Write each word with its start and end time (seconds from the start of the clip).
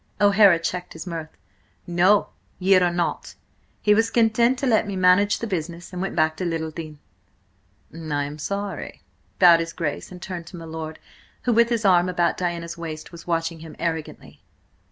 O'Hara 0.19 0.57
checked 0.57 0.93
his 0.93 1.05
mirth. 1.05 1.29
"No, 1.85 2.29
ye 2.57 2.75
are 2.75 2.91
not! 2.91 3.35
He 3.83 3.93
was 3.93 4.09
content 4.09 4.57
to 4.57 4.65
let 4.65 4.87
me 4.87 4.95
manage 4.95 5.37
the 5.37 5.45
business, 5.45 5.93
and 5.93 6.01
went 6.01 6.15
back 6.15 6.35
to 6.37 6.43
Littledean." 6.43 6.97
"I 7.93 8.23
am 8.23 8.39
sorry," 8.39 9.03
bowed 9.37 9.59
his 9.59 9.73
Grace, 9.73 10.11
and 10.11 10.19
turned 10.19 10.47
to 10.47 10.57
my 10.57 10.65
lord, 10.65 10.97
who, 11.43 11.53
with 11.53 11.69
his 11.69 11.85
arm 11.85 12.09
about 12.09 12.35
Diana's 12.37 12.79
waist, 12.79 13.11
was 13.11 13.27
watching 13.27 13.59
him 13.59 13.75
arrogantly. 13.77 14.41